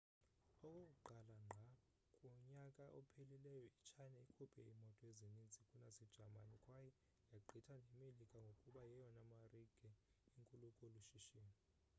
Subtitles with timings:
[0.69, 1.65] okokuqala ngqa
[2.39, 6.89] kunyaka ophelileyo i-china ikhuphe iimoto ezininzi kunasejamani kwaye
[7.33, 9.89] yagqitha nemelika ngokuba yeyona marike
[10.37, 11.53] inkulu kolu shishino